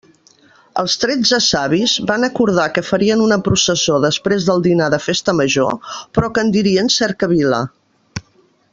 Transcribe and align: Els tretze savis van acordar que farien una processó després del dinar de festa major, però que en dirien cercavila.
Els 0.83 0.93
tretze 1.01 1.37
savis 1.47 1.93
van 2.11 2.25
acordar 2.27 2.65
que 2.77 2.85
farien 2.89 3.21
una 3.27 3.39
processó 3.49 4.01
després 4.07 4.49
del 4.49 4.67
dinar 4.71 4.91
de 4.97 5.03
festa 5.11 5.39
major, 5.43 5.95
però 6.19 6.35
que 6.39 6.47
en 6.49 6.53
dirien 6.59 6.95
cercavila. 6.99 7.65